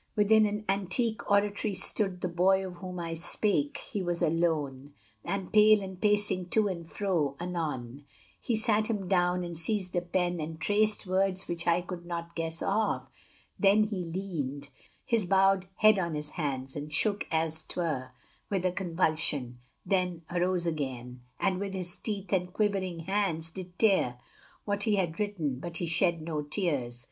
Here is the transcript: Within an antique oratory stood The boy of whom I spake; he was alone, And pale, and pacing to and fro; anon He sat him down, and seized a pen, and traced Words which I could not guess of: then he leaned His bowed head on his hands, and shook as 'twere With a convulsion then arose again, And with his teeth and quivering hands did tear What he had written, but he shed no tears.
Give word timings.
Within 0.15 0.47
an 0.47 0.65
antique 0.67 1.29
oratory 1.29 1.75
stood 1.75 2.21
The 2.21 2.27
boy 2.27 2.65
of 2.65 2.77
whom 2.77 2.97
I 2.99 3.13
spake; 3.13 3.77
he 3.77 4.01
was 4.01 4.23
alone, 4.23 4.93
And 5.23 5.53
pale, 5.53 5.79
and 5.83 6.01
pacing 6.01 6.49
to 6.49 6.67
and 6.69 6.87
fro; 6.89 7.35
anon 7.39 8.05
He 8.39 8.55
sat 8.55 8.87
him 8.87 9.07
down, 9.07 9.43
and 9.43 9.55
seized 9.55 9.95
a 9.95 10.01
pen, 10.01 10.39
and 10.39 10.59
traced 10.59 11.05
Words 11.05 11.47
which 11.47 11.67
I 11.67 11.81
could 11.81 12.03
not 12.07 12.35
guess 12.35 12.63
of: 12.63 13.07
then 13.59 13.83
he 13.83 14.03
leaned 14.03 14.69
His 15.05 15.27
bowed 15.27 15.67
head 15.75 15.99
on 15.99 16.15
his 16.15 16.31
hands, 16.31 16.75
and 16.75 16.91
shook 16.91 17.27
as 17.29 17.61
'twere 17.63 18.11
With 18.49 18.65
a 18.65 18.71
convulsion 18.71 19.59
then 19.85 20.23
arose 20.31 20.65
again, 20.65 21.21
And 21.39 21.59
with 21.59 21.73
his 21.75 21.95
teeth 21.97 22.33
and 22.33 22.51
quivering 22.51 23.01
hands 23.01 23.51
did 23.51 23.77
tear 23.77 24.17
What 24.65 24.81
he 24.81 24.95
had 24.95 25.19
written, 25.19 25.59
but 25.59 25.77
he 25.77 25.85
shed 25.85 26.23
no 26.23 26.41
tears. 26.41 26.99